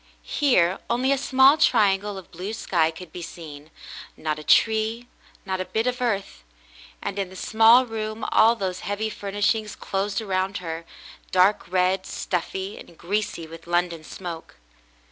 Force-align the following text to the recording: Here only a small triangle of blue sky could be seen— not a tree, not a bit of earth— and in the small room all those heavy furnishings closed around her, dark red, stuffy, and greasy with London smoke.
Here 0.23 0.79
only 0.89 1.11
a 1.11 1.17
small 1.19 1.59
triangle 1.59 2.17
of 2.17 2.31
blue 2.31 2.53
sky 2.53 2.89
could 2.89 3.11
be 3.11 3.21
seen— 3.21 3.69
not 4.17 4.39
a 4.39 4.43
tree, 4.43 5.07
not 5.45 5.61
a 5.61 5.65
bit 5.65 5.85
of 5.85 6.01
earth— 6.01 6.43
and 7.03 7.19
in 7.19 7.29
the 7.29 7.35
small 7.35 7.85
room 7.85 8.25
all 8.31 8.55
those 8.55 8.79
heavy 8.79 9.11
furnishings 9.11 9.75
closed 9.75 10.19
around 10.19 10.57
her, 10.57 10.85
dark 11.29 11.71
red, 11.71 12.07
stuffy, 12.07 12.79
and 12.79 12.97
greasy 12.97 13.45
with 13.45 13.67
London 13.67 14.03
smoke. 14.03 14.55